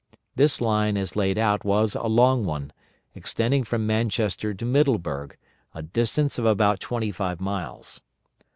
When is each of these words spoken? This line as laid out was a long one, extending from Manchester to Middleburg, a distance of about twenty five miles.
This 0.35 0.59
line 0.61 0.97
as 0.97 1.15
laid 1.15 1.37
out 1.37 1.63
was 1.63 1.93
a 1.93 2.07
long 2.07 2.43
one, 2.43 2.73
extending 3.13 3.63
from 3.63 3.85
Manchester 3.85 4.51
to 4.51 4.65
Middleburg, 4.65 5.37
a 5.75 5.83
distance 5.83 6.39
of 6.39 6.45
about 6.47 6.79
twenty 6.79 7.11
five 7.11 7.39
miles. 7.39 8.01